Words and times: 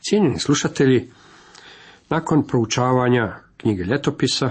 Cijenjeni 0.00 0.38
slušatelji, 0.38 1.10
nakon 2.08 2.46
proučavanja 2.46 3.36
knjige 3.56 3.84
ljetopisa, 3.84 4.50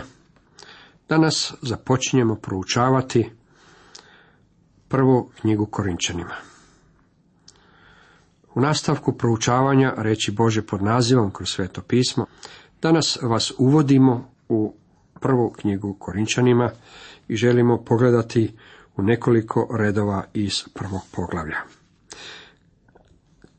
danas 1.10 1.54
započinjemo 1.62 2.36
proučavati 2.36 3.30
prvu 4.88 5.32
knjigu 5.42 5.66
Korinčanima. 5.66 6.36
U 8.56 8.62
nastavku 8.62 9.18
proučavanja 9.18 9.94
reći 9.98 10.32
Bože 10.32 10.62
pod 10.62 10.84
nazivom 10.84 11.32
kroz 11.32 11.50
sveto 11.50 11.82
pismo, 11.82 12.26
danas 12.82 13.18
vas 13.22 13.54
uvodimo 13.58 14.32
u 14.50 14.76
prvu 15.20 15.50
knjigu 15.50 15.96
Korinčanima 16.00 16.72
i 17.28 17.36
želimo 17.36 17.84
pogledati 17.84 18.54
u 18.98 19.02
nekoliko 19.02 19.68
redova 19.78 20.24
iz 20.34 20.64
prvog 20.74 21.02
poglavlja. 21.12 21.58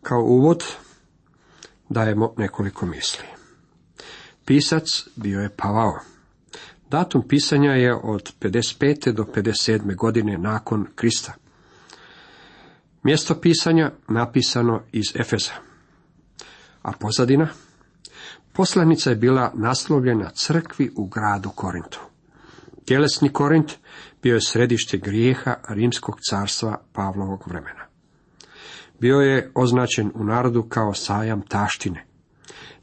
Kao 0.03 0.23
uvod 0.23 0.65
dajemo 1.91 2.35
nekoliko 2.37 2.87
misli. 2.87 3.25
Pisac 4.45 5.09
bio 5.17 5.41
je 5.41 5.57
Pavao. 5.57 5.99
Datum 6.91 7.29
pisanja 7.29 7.71
je 7.73 7.95
od 7.95 8.33
55. 8.41 9.13
do 9.13 9.25
57. 9.25 9.97
godine 9.97 10.39
nakon 10.39 10.87
Krista. 10.95 11.33
Mjesto 13.03 13.41
pisanja 13.41 13.93
napisano 14.09 14.83
iz 14.93 15.05
Efeza. 15.15 15.53
A 16.83 16.93
pozadina? 16.93 17.49
Poslanica 18.53 19.11
je 19.11 19.17
bila 19.17 19.53
naslovljena 19.55 20.31
crkvi 20.31 20.93
u 20.97 21.07
gradu 21.07 21.51
Korintu. 21.51 22.01
Tjelesni 22.85 23.33
Korint 23.33 23.73
bio 24.23 24.35
je 24.35 24.41
središte 24.41 24.99
grijeha 24.99 25.57
rimskog 25.69 26.21
carstva 26.31 26.81
Pavlovog 26.93 27.45
vremena. 27.47 27.80
Bio 29.01 29.21
je 29.21 29.51
označen 29.55 30.11
u 30.15 30.25
narodu 30.25 30.63
kao 30.63 30.95
sajam 30.95 31.43
taštine. 31.43 32.07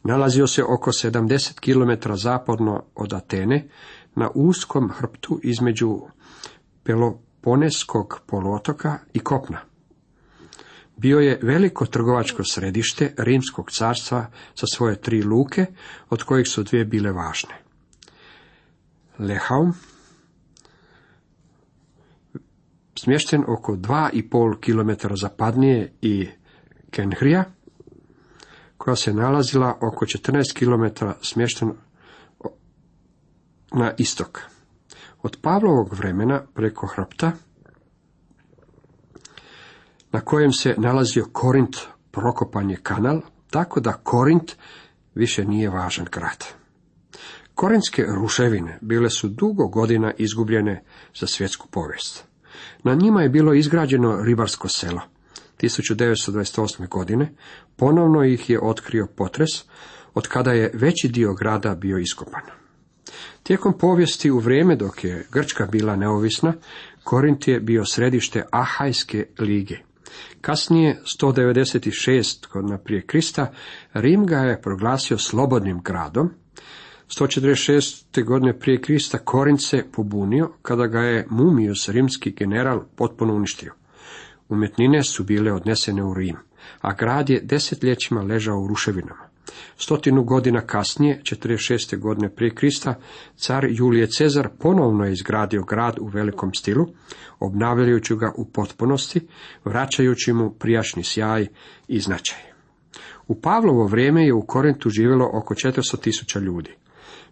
Nalazio 0.04 0.48
se 0.48 0.64
oko 0.64 0.92
70 0.92 1.60
km 1.60 2.14
zapadno 2.14 2.84
od 2.96 3.14
Atene, 3.14 3.68
na 4.16 4.30
uskom 4.36 4.90
hrptu 4.90 5.40
između 5.44 6.00
Peloponeskog 6.84 8.22
poluotoka 8.28 8.98
i 9.14 9.20
kopna. 9.20 9.60
Bio 10.98 11.20
je 11.20 11.40
veliko 11.44 11.86
trgovačko 11.86 12.44
središte 12.44 13.14
Rimskog 13.18 13.72
carstva 13.72 14.26
sa 14.56 14.66
svoje 14.74 15.02
tri 15.02 15.24
luke, 15.24 15.66
od 16.10 16.24
kojih 16.24 16.48
su 16.48 16.64
dvije 16.64 16.86
bile 16.86 17.12
važne. 17.12 17.56
Lehaum, 19.20 19.74
smješten 23.00 23.44
oko 23.48 23.76
2,5 23.76 24.60
km 24.60 25.16
zapadnije 25.16 25.94
i 26.02 26.28
Kenhrija, 26.92 27.44
koja 28.78 28.96
se 28.96 29.14
nalazila 29.14 29.78
oko 29.82 30.06
14 30.06 30.54
km 30.54 31.06
smješten 31.22 31.74
na 33.74 33.94
istok. 33.98 34.42
Od 35.22 35.38
Pavlovog 35.42 35.94
vremena 35.94 36.42
preko 36.54 36.88
hrpta, 36.88 37.32
na 40.12 40.22
kojem 40.22 40.52
se 40.52 40.76
nalazio 40.78 41.26
Korint, 41.32 41.78
prokopan 42.12 42.70
je 42.70 42.80
kanal, 42.84 43.22
tako 43.50 43.80
da 43.80 43.94
Korint 43.94 44.56
više 45.16 45.46
nije 45.46 45.70
važan 45.70 46.06
grad. 46.12 46.46
Korinske 47.56 48.06
ruševine 48.06 48.80
bile 48.82 49.10
su 49.10 49.28
dugo 49.28 49.68
godina 49.68 50.14
izgubljene 50.18 50.84
za 51.16 51.28
svjetsku 51.28 51.68
povijest. 51.68 52.27
Na 52.84 52.94
njima 52.94 53.22
je 53.22 53.30
bilo 53.30 53.54
izgrađeno 53.54 54.22
ribarsko 54.24 54.68
selo. 54.68 55.02
1928. 55.62 56.88
godine 56.88 57.34
ponovno 57.76 58.24
ih 58.24 58.50
je 58.50 58.60
otkrio 58.62 59.08
potres, 59.16 59.50
od 60.14 60.28
kada 60.28 60.52
je 60.52 60.72
veći 60.74 61.08
dio 61.08 61.34
grada 61.34 61.76
bio 61.76 61.98
iskopan. 61.98 62.42
Tijekom 63.44 63.78
povijesti 63.78 64.32
u 64.32 64.40
vrijeme 64.40 64.76
dok 64.76 65.04
je 65.04 65.28
Grčka 65.32 65.66
bila 65.66 65.96
neovisna, 65.96 66.54
Korint 67.04 67.48
je 67.48 67.60
bio 67.60 67.86
središte 67.86 68.46
Ahajske 68.52 69.28
lige. 69.40 69.78
Kasnije, 70.42 71.02
196 71.22 72.48
godina 72.54 72.78
prije 72.78 73.02
Krista, 73.02 73.52
Rim 73.94 74.26
ga 74.26 74.38
je 74.38 74.62
proglasio 74.62 75.18
slobodnim 75.18 75.82
gradom. 75.84 76.30
146. 77.08 78.24
godine 78.24 78.60
prije 78.60 78.82
Krista 78.82 79.18
Korint 79.18 79.62
se 79.62 79.86
pobunio 79.92 80.52
kada 80.62 80.88
ga 80.88 81.00
je 81.00 81.28
Mumius, 81.30 81.90
rimski 81.90 82.32
general, 82.32 82.84
potpuno 82.96 83.34
uništio. 83.34 83.74
Umjetnine 84.50 85.04
su 85.04 85.24
bile 85.24 85.54
odnesene 85.54 86.04
u 86.04 86.14
Rim, 86.14 86.38
a 86.82 86.94
grad 86.94 87.30
je 87.30 87.42
desetljećima 87.44 88.22
ležao 88.22 88.60
u 88.60 88.68
ruševinama. 88.68 89.28
Stotinu 89.78 90.24
godina 90.24 90.62
kasnije, 90.62 91.22
46. 91.24 92.00
godine 92.00 92.36
prije 92.36 92.56
Krista, 92.56 92.96
car 93.36 93.66
Julije 93.70 94.08
Cezar 94.08 94.50
ponovno 94.60 95.06
je 95.06 95.12
izgradio 95.12 95.64
grad 95.64 96.00
u 96.00 96.06
velikom 96.06 96.54
stilu, 96.54 96.88
obnavljajući 97.40 98.16
ga 98.16 98.34
u 98.38 98.46
potpunosti, 98.46 99.28
vraćajući 99.66 100.34
mu 100.34 100.52
prijašnji 100.52 101.04
sjaj 101.04 101.48
i 101.88 102.00
značaj. 102.00 102.40
U 103.28 103.42
Pavlovo 103.42 103.88
vrijeme 103.88 104.26
je 104.26 104.34
u 104.34 104.46
Korintu 104.48 104.90
živjelo 104.90 105.30
oko 105.34 105.54
400 105.54 106.02
tisuća 106.02 106.40
ljudi. 106.40 106.76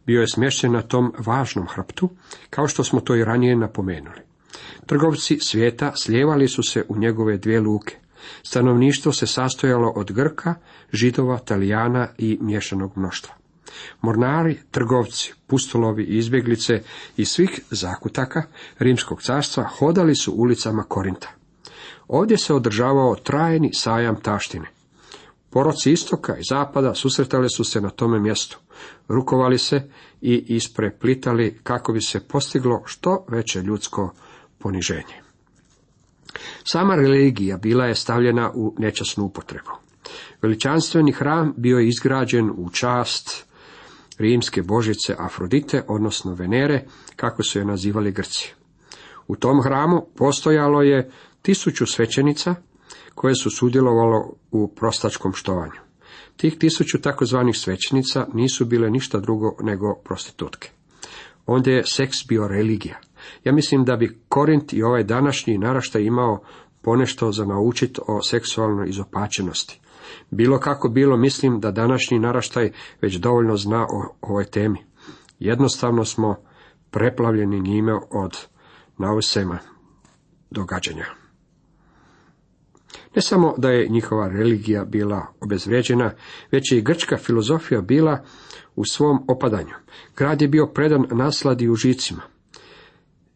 Bio 0.05 0.21
je 0.21 0.27
smješten 0.27 0.71
na 0.71 0.81
tom 0.81 1.13
važnom 1.17 1.67
hrptu, 1.67 2.09
kao 2.49 2.67
što 2.67 2.83
smo 2.83 2.99
to 2.99 3.15
i 3.15 3.23
ranije 3.23 3.55
napomenuli. 3.55 4.21
Trgovci 4.85 5.37
svijeta 5.39 5.91
slijevali 5.95 6.47
su 6.47 6.63
se 6.63 6.85
u 6.89 6.97
njegove 6.97 7.37
dvije 7.37 7.61
luke. 7.61 7.97
Stanovništvo 8.43 9.11
se 9.11 9.27
sastojalo 9.27 9.89
od 9.95 10.11
Grka, 10.11 10.55
Židova, 10.93 11.37
Talijana 11.37 12.07
i 12.17 12.37
miješanog 12.41 12.91
mnoštva. 12.95 13.33
Mornari, 14.01 14.59
trgovci, 14.71 15.33
pustolovi 15.47 16.03
i 16.03 16.17
izbjeglice 16.17 16.81
iz 17.17 17.27
svih 17.27 17.59
zakutaka 17.71 18.43
Rimskog 18.79 19.21
carstva 19.21 19.63
hodali 19.63 20.15
su 20.15 20.31
ulicama 20.31 20.83
Korinta. 20.83 21.29
Ovdje 22.07 22.37
se 22.37 22.53
održavao 22.53 23.15
trajni 23.15 23.71
sajam 23.73 24.21
taštine. 24.21 24.74
Poroci 25.55 25.91
istoka 25.91 26.37
i 26.37 26.43
zapada 26.49 26.93
susretali 26.95 27.49
su 27.49 27.63
se 27.63 27.81
na 27.81 27.89
tome 27.89 28.19
mjestu, 28.19 28.59
rukovali 29.07 29.57
se 29.57 29.89
i 30.21 30.43
ispreplitali 30.47 31.59
kako 31.63 31.93
bi 31.93 32.01
se 32.01 32.27
postiglo 32.27 32.83
što 32.85 33.25
veće 33.29 33.61
ljudsko 33.61 34.13
poniženje. 34.59 35.21
Sama 36.63 36.95
religija 36.95 37.57
bila 37.57 37.85
je 37.85 37.95
stavljena 37.95 38.51
u 38.55 38.75
nečasnu 38.77 39.23
upotrebu. 39.23 39.71
Veličanstveni 40.41 41.11
hram 41.11 41.53
bio 41.57 41.77
je 41.77 41.87
izgrađen 41.87 42.49
u 42.57 42.69
čast 42.69 43.45
rimske 44.17 44.61
božice 44.61 45.15
Afrodite, 45.19 45.83
odnosno 45.87 46.33
Venere, 46.33 46.85
kako 47.15 47.43
su 47.43 47.59
je 47.59 47.65
nazivali 47.65 48.11
Grci. 48.11 48.53
U 49.27 49.35
tom 49.35 49.61
hramu 49.63 50.07
postojalo 50.15 50.81
je 50.81 51.11
tisuću 51.41 51.85
svećenica 51.85 52.55
koje 53.15 53.35
su 53.35 53.49
sudjelovalo 53.49 54.33
u 54.51 54.67
prostačkom 54.67 55.33
štovanju. 55.33 55.79
Tih 56.37 56.57
tisuću 56.57 57.01
takozvanih 57.01 57.57
svećenica 57.57 58.27
nisu 58.33 58.65
bile 58.65 58.89
ništa 58.89 59.19
drugo 59.19 59.55
nego 59.63 59.95
prostitutke. 60.03 60.69
Onda 61.45 61.71
je 61.71 61.83
seks 61.85 62.17
bio 62.27 62.47
religija. 62.47 62.99
Ja 63.43 63.53
mislim 63.53 63.85
da 63.85 63.95
bi 63.95 64.19
Korint 64.29 64.73
i 64.73 64.83
ovaj 64.83 65.03
današnji 65.03 65.57
naraštaj 65.57 66.01
imao 66.01 66.43
ponešto 66.81 67.31
za 67.31 67.45
naučiti 67.45 68.01
o 68.07 68.21
seksualnoj 68.21 68.89
izopačenosti. 68.89 69.79
Bilo 70.31 70.59
kako 70.59 70.89
bilo, 70.89 71.17
mislim 71.17 71.59
da 71.59 71.71
današnji 71.71 72.19
naraštaj 72.19 72.71
već 73.01 73.15
dovoljno 73.15 73.57
zna 73.57 73.83
o 73.83 74.15
ovoj 74.21 74.45
temi. 74.45 74.79
Jednostavno 75.39 76.05
smo 76.05 76.35
preplavljeni 76.91 77.59
njime 77.59 77.93
od 78.11 78.37
nausema 78.97 79.59
događanja. 80.51 81.24
Ne 83.15 83.21
samo 83.21 83.53
da 83.57 83.69
je 83.69 83.87
njihova 83.87 84.27
religija 84.27 84.85
bila 84.85 85.25
obezvrijeđena, 85.41 86.11
već 86.51 86.71
je 86.71 86.77
i 86.77 86.81
grčka 86.81 87.17
filozofija 87.17 87.81
bila 87.81 88.23
u 88.75 88.85
svom 88.85 89.25
opadanju. 89.27 89.73
Grad 90.17 90.41
je 90.41 90.47
bio 90.47 90.67
predan 90.67 91.05
nasladi 91.11 91.69
u 91.69 91.75
žicima. 91.75 92.21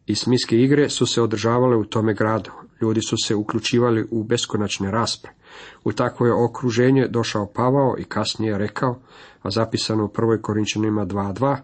I 0.06 0.14
smiske 0.14 0.56
igre 0.56 0.88
su 0.88 1.06
se 1.06 1.22
održavale 1.22 1.76
u 1.76 1.84
tome 1.84 2.14
gradu. 2.14 2.50
Ljudi 2.80 3.00
su 3.00 3.16
se 3.24 3.34
uključivali 3.34 4.06
u 4.10 4.24
beskonačne 4.24 4.90
rasprave. 4.90 5.36
U 5.84 5.92
takvo 5.92 6.26
je 6.26 6.32
okruženje 6.32 7.08
došao 7.08 7.52
Pavao 7.54 7.94
i 7.98 8.04
kasnije 8.04 8.58
rekao, 8.58 8.98
a 9.42 9.50
zapisano 9.50 10.04
u 10.04 10.08
prvoj 10.08 10.42
Korinčanima 10.42 11.06
2.2, 11.06 11.56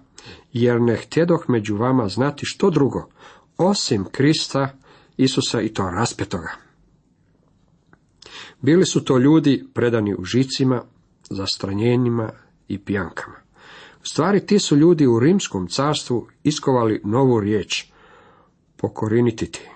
jer 0.52 0.80
ne 0.80 0.96
htjedoh 0.96 1.44
među 1.48 1.76
vama 1.76 2.08
znati 2.08 2.42
što 2.46 2.70
drugo, 2.70 3.08
osim 3.58 4.04
Krista, 4.04 4.68
Isusa 5.16 5.60
i 5.60 5.68
to 5.68 5.90
raspetoga. 5.90 6.65
Bili 8.60 8.86
su 8.86 9.04
to 9.04 9.18
ljudi 9.18 9.64
predani 9.74 10.14
u 10.14 10.24
žicima, 10.24 10.82
zastranjenjima 11.30 12.30
i 12.68 12.78
pijankama. 12.78 13.36
U 14.02 14.06
stvari 14.06 14.46
ti 14.46 14.58
su 14.58 14.76
ljudi 14.76 15.06
u 15.06 15.20
rimskom 15.20 15.68
carstvu 15.68 16.28
iskovali 16.42 17.00
novu 17.04 17.40
riječ, 17.40 17.84
pokorinititi. 18.76 19.68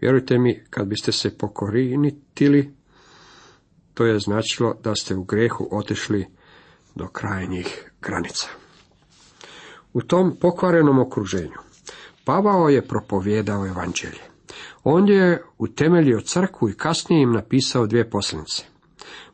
Vjerujte 0.00 0.38
mi, 0.38 0.62
kad 0.70 0.86
biste 0.86 1.12
se 1.12 1.38
pokorinitili, 1.38 2.74
to 3.94 4.06
je 4.06 4.18
značilo 4.18 4.74
da 4.82 4.94
ste 4.94 5.14
u 5.14 5.24
grehu 5.24 5.68
otišli 5.70 6.26
do 6.94 7.08
krajnjih 7.08 7.90
granica. 8.02 8.46
U 9.92 10.02
tom 10.02 10.36
pokvarenom 10.40 10.98
okruženju 10.98 11.70
Pavao 12.24 12.68
je 12.68 12.88
propovijedao 12.88 13.66
evanđelje. 13.66 14.29
On 14.84 15.08
je 15.08 15.42
utemeljio 15.58 16.20
crkvu 16.20 16.68
i 16.68 16.74
kasnije 16.74 17.22
im 17.22 17.32
napisao 17.32 17.86
dvije 17.86 18.10
poslanice. 18.10 18.64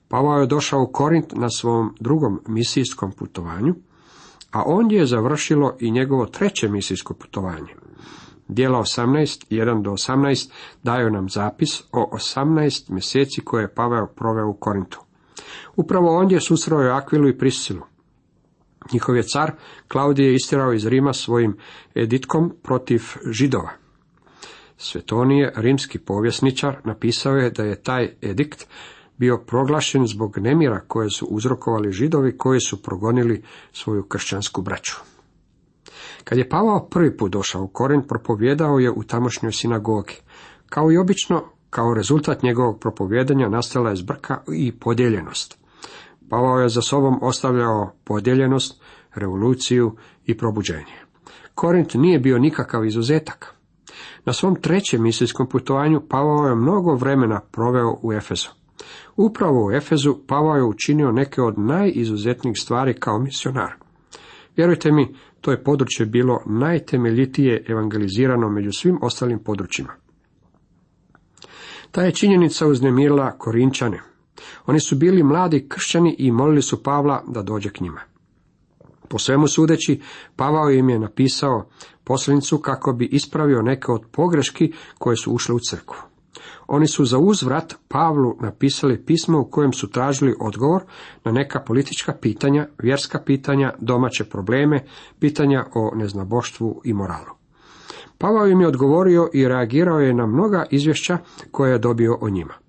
Pavao 0.09 0.41
je 0.41 0.47
došao 0.47 0.83
u 0.83 0.93
Korint 0.93 1.33
na 1.35 1.51
svom 1.51 1.95
drugom 2.01 2.41
misijskom 2.49 3.13
putovanju, 3.13 3.75
a 4.53 4.63
on 4.67 4.91
je 4.91 5.07
završilo 5.07 5.77
i 5.81 5.91
njegovo 5.91 6.27
treće 6.27 6.69
misijsko 6.69 7.15
putovanje. 7.15 7.75
Dijela 8.49 8.79
18, 8.79 9.47
1 9.51 9.83
do 9.83 9.91
18 9.91 10.51
daju 10.83 11.11
nam 11.11 11.29
zapis 11.29 11.83
o 11.93 12.11
18 12.13 12.91
mjeseci 12.91 13.41
koje 13.41 13.63
je 13.63 13.75
Pavao 13.75 14.07
proveo 14.07 14.49
u 14.49 14.55
Korintu. 14.55 15.01
Upravo 15.77 16.17
on 16.17 16.31
je 16.31 16.41
susreo 16.41 16.95
Akvilu 16.95 17.29
i 17.29 17.39
Prisilu. 17.39 17.83
Njihov 18.93 19.17
je 19.17 19.23
car 19.23 19.53
Klaudije 19.89 20.35
istirao 20.35 20.73
iz 20.73 20.87
Rima 20.87 21.13
svojim 21.13 21.57
editkom 21.95 22.53
protiv 22.63 23.03
židova. 23.31 23.86
Svetonije, 24.77 25.53
rimski 25.57 25.99
povjesničar, 25.99 26.77
napisao 26.85 27.37
je 27.37 27.51
da 27.51 27.65
je 27.65 27.83
taj 27.83 28.15
edikt 28.23 28.67
bio 29.17 29.39
proglašen 29.39 30.07
zbog 30.07 30.39
nemira 30.39 30.81
koje 30.89 31.11
su 31.11 31.27
uzrokovali 31.27 31.93
židovi 31.93 32.39
koji 32.39 32.61
su 32.61 32.83
progonili 32.83 33.43
svoju 33.73 34.03
kršćansku 34.03 34.63
braću. 34.63 34.97
Kad 36.25 36.39
je 36.39 36.49
Pavao 36.49 36.89
prvi 36.89 37.17
put 37.17 37.33
došao 37.33 37.63
u 37.63 37.69
Korin, 37.69 38.03
propovjedao 38.09 38.79
je 38.79 38.91
u 38.91 39.03
tamošnjoj 39.03 39.53
sinagogi. 39.53 40.15
Kao 40.69 40.93
i 40.93 40.99
obično, 40.99 41.45
kao 41.71 41.95
rezultat 41.95 42.43
njegovog 42.43 42.81
propovjedanja 42.81 43.49
nastala 43.49 43.91
je 43.91 43.97
zbrka 43.97 44.43
i 44.53 44.73
podijeljenost. 44.73 45.59
Pavao 46.31 46.61
je 46.61 46.69
za 46.69 46.83
sobom 46.83 47.19
ostavljao 47.23 47.93
podijeljenost, 48.05 48.83
revoluciju 49.15 49.97
i 50.25 50.37
probuđenje. 50.37 50.97
Korint 51.55 51.95
nije 51.95 52.19
bio 52.19 52.39
nikakav 52.39 52.85
izuzetak. 52.85 53.56
Na 54.25 54.33
svom 54.33 54.55
trećem 54.55 55.03
misijskom 55.03 55.49
putovanju 55.49 56.01
Pavao 56.09 56.49
je 56.49 56.55
mnogo 56.55 56.95
vremena 56.95 57.41
proveo 57.41 57.97
u 58.03 58.13
Efezu. 58.13 58.49
Upravo 59.17 59.67
u 59.67 59.73
Efezu 59.73 60.17
Pavao 60.27 60.57
je 60.57 60.65
učinio 60.65 61.13
neke 61.13 61.43
od 61.43 61.59
najizuzetnijih 61.59 62.57
stvari 62.61 62.95
kao 62.95 63.19
misionar. 63.19 63.73
Vjerujte 64.57 64.93
mi, 64.93 65.15
to 65.41 65.51
je 65.51 65.65
područje 65.65 66.07
bilo 66.07 66.43
najtemeljitije 66.47 67.65
evangelizirano 67.69 68.49
među 68.49 68.73
svim 68.73 68.99
ostalim 69.03 69.39
područjima. 69.39 69.93
Ta 71.91 72.03
je 72.03 72.15
činjenica 72.15 72.67
uznemirila 72.67 73.39
Korinčane. 73.39 74.01
Oni 74.67 74.81
su 74.81 74.97
bili 74.97 75.23
mladi 75.23 75.67
kršćani 75.69 76.17
i 76.19 76.31
molili 76.31 76.63
su 76.63 76.83
Pavla 76.83 77.25
da 77.29 77.43
dođe 77.43 77.71
k 77.71 77.81
njima. 77.81 78.01
Po 79.09 79.19
svemu 79.19 79.49
sudeći, 79.49 80.01
Pavao 80.37 80.71
im 80.71 80.89
je 80.89 80.99
napisao 80.99 81.69
posljednicu 82.07 82.59
kako 82.59 82.93
bi 82.93 83.09
ispravio 83.13 83.63
neke 83.63 83.93
od 83.93 84.03
pogreški 84.13 84.73
koje 84.99 85.17
su 85.17 85.33
ušle 85.33 85.55
u 85.55 85.59
crkvu. 85.71 85.97
Oni 86.67 86.87
su 86.87 87.05
za 87.05 87.19
uzvrat 87.19 87.75
Pavlu 87.89 88.37
napisali 88.41 89.05
pismo 89.05 89.41
u 89.41 89.51
kojem 89.51 89.73
su 89.73 89.91
tražili 89.91 90.37
odgovor 90.41 90.83
na 91.25 91.33
neka 91.33 91.61
politička 91.61 92.13
pitanja, 92.21 92.69
vjerska 92.79 93.21
pitanja, 93.27 93.73
domaće 93.81 94.25
probleme, 94.25 94.85
pitanja 95.21 95.65
o 95.75 95.93
neznaboštvu 95.95 96.81
i 96.85 96.93
moralu. 96.93 97.37
Pavao 98.19 98.47
im 98.47 98.61
je 98.61 98.69
odgovorio 98.69 99.29
i 99.35 99.49
reagirao 99.49 99.99
je 99.99 100.15
na 100.15 100.27
mnoga 100.27 100.67
izvješća 100.71 101.19
koje 101.51 101.73
je 101.73 101.79
dobio 101.79 102.19
o 102.21 102.31
njima. 102.31 102.66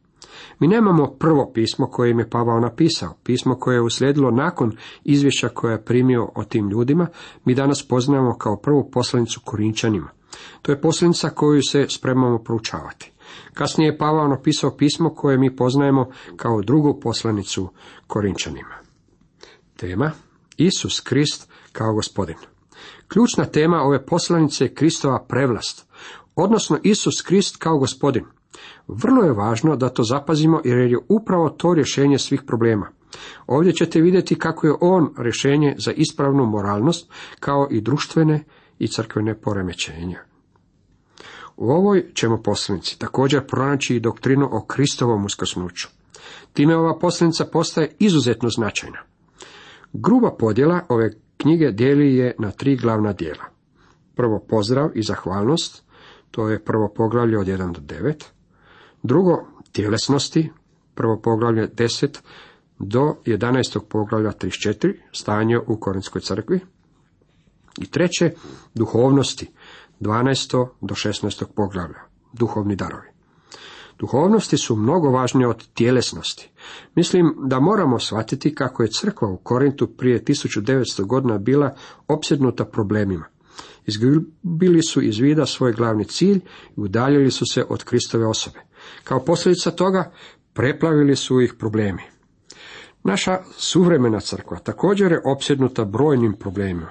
Mi 0.59 0.67
nemamo 0.67 1.15
prvo 1.19 1.51
pismo 1.53 1.87
koje 1.87 2.11
im 2.11 2.19
je 2.19 2.29
Pavao 2.29 2.59
napisao, 2.59 3.13
pismo 3.23 3.55
koje 3.55 3.75
je 3.75 3.81
uslijedilo 3.81 4.31
nakon 4.31 4.71
izvješća 5.03 5.49
koje 5.49 5.71
je 5.71 5.85
primio 5.85 6.29
o 6.35 6.43
tim 6.43 6.69
ljudima, 6.69 7.07
mi 7.45 7.55
danas 7.55 7.87
poznajemo 7.87 8.37
kao 8.37 8.57
prvu 8.57 8.89
poslanicu 8.91 9.41
Korinčanima. 9.45 10.09
To 10.61 10.71
je 10.71 10.81
poslanica 10.81 11.29
koju 11.29 11.61
se 11.61 11.85
spremamo 11.89 12.37
proučavati. 12.37 13.11
Kasnije 13.53 13.87
je 13.87 13.97
Pavao 13.97 14.27
napisao 14.27 14.77
pismo 14.77 15.13
koje 15.13 15.37
mi 15.37 15.55
poznajemo 15.55 16.09
kao 16.35 16.61
drugu 16.61 16.99
poslanicu 16.99 17.69
Korinčanima. 18.07 18.75
Tema 19.75 20.11
Isus 20.57 20.99
Krist 20.99 21.51
kao 21.71 21.93
gospodin. 21.93 22.37
Ključna 23.07 23.45
tema 23.45 23.81
ove 23.81 24.05
poslanice 24.05 24.65
je 24.65 24.73
Kristova 24.73 25.25
prevlast, 25.29 25.87
odnosno 26.35 26.79
Isus 26.83 27.21
Krist 27.21 27.57
kao 27.57 27.77
gospodin. 27.77 28.25
Vrlo 28.87 29.23
je 29.23 29.33
važno 29.33 29.75
da 29.75 29.89
to 29.89 30.03
zapazimo 30.03 30.61
jer 30.63 30.77
je 30.77 30.97
upravo 31.09 31.49
to 31.49 31.73
rješenje 31.73 32.17
svih 32.17 32.41
problema. 32.47 32.89
Ovdje 33.47 33.73
ćete 33.73 34.01
vidjeti 34.01 34.39
kako 34.39 34.67
je 34.67 34.73
on 34.81 35.13
rješenje 35.17 35.75
za 35.77 35.91
ispravnu 35.91 36.45
moralnost 36.45 37.11
kao 37.39 37.67
i 37.71 37.81
društvene 37.81 38.43
i 38.79 38.87
crkvene 38.87 39.41
poremećenja. 39.41 40.19
U 41.57 41.69
ovoj 41.69 42.05
ćemo 42.13 42.41
poslanici 42.41 42.99
također 42.99 43.47
pronaći 43.47 43.95
i 43.95 43.99
doktrinu 43.99 44.49
o 44.51 44.65
Kristovom 44.65 45.25
uskrsnuću. 45.25 45.87
Time 46.53 46.77
ova 46.77 46.99
poslanica 46.99 47.45
postaje 47.45 47.95
izuzetno 47.99 48.49
značajna. 48.49 48.99
Gruba 49.93 50.35
podjela 50.39 50.85
ove 50.89 51.11
knjige 51.37 51.71
dijeli 51.71 52.15
je 52.15 52.35
na 52.39 52.51
tri 52.51 52.75
glavna 52.75 53.13
dijela. 53.13 53.43
Prvo 54.15 54.39
pozdrav 54.49 54.89
i 54.95 55.03
zahvalnost, 55.03 55.83
to 56.31 56.49
je 56.49 56.63
prvo 56.63 56.93
poglavlje 56.95 57.39
od 57.39 57.47
1 57.47 57.71
do 57.71 57.95
9. 57.95 58.36
Drugo, 59.03 59.47
tjelesnosti, 59.71 60.51
prvo 60.95 61.19
poglavlje 61.21 61.67
10 61.67 62.19
do 62.79 63.15
11. 63.25 63.79
poglavlja 63.89 64.31
34, 64.31 64.93
stanje 65.11 65.59
u 65.67 65.79
Korinskoj 65.79 66.21
crkvi. 66.21 66.59
I 67.81 67.85
treće, 67.85 68.31
duhovnosti, 68.73 69.51
12. 69.99 70.67
do 70.81 70.95
16. 70.95 71.45
poglavlja, 71.55 71.99
duhovni 72.33 72.75
darovi. 72.75 73.07
Duhovnosti 73.99 74.57
su 74.57 74.75
mnogo 74.75 75.09
važnije 75.09 75.47
od 75.47 75.67
tjelesnosti. 75.73 76.49
Mislim 76.95 77.35
da 77.45 77.59
moramo 77.59 77.99
shvatiti 77.99 78.55
kako 78.55 78.83
je 78.83 78.91
crkva 78.91 79.29
u 79.29 79.37
Korintu 79.37 79.87
prije 79.87 80.23
1900 80.23 81.05
godina 81.05 81.37
bila 81.37 81.75
opsjednuta 82.07 82.65
problemima. 82.65 83.25
Izgubili 83.85 84.81
su 84.83 85.01
iz 85.01 85.17
vida 85.17 85.45
svoj 85.45 85.73
glavni 85.73 86.05
cilj 86.05 86.37
i 86.77 86.81
udaljili 86.81 87.31
su 87.31 87.45
se 87.45 87.65
od 87.69 87.83
Kristove 87.83 88.25
osobe. 88.25 88.66
Kao 89.03 89.25
posljedica 89.25 89.71
toga 89.71 90.11
preplavili 90.53 91.15
su 91.15 91.41
ih 91.41 91.53
problemi. 91.59 92.01
Naša 93.03 93.39
suvremena 93.57 94.19
crkva 94.19 94.59
također 94.59 95.11
je 95.11 95.21
opsjednuta 95.25 95.85
brojnim 95.85 96.33
problemima. 96.33 96.89